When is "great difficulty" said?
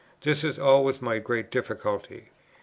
1.19-2.29